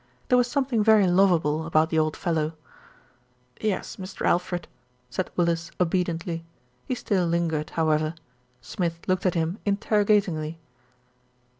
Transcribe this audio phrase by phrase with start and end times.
[0.29, 2.53] There was something very lovable about the old fellow.
[3.59, 4.25] "Yes, Mr.
[4.25, 4.67] Alfred,"
[5.11, 6.43] said Willis obediently;
[6.87, 8.15] he still A QUESTION OF IDENTITY 41 lingered, however.
[8.61, 10.55] Smith looked at him interrogat ingly.